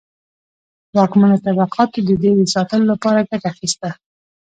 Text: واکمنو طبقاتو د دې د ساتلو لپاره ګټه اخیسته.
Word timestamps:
واکمنو 0.95 1.37
طبقاتو 1.45 1.99
د 2.07 2.09
دې 2.21 2.31
د 2.39 2.41
ساتلو 2.55 2.85
لپاره 2.91 3.27
ګټه 3.29 3.47
اخیسته. 3.53 3.89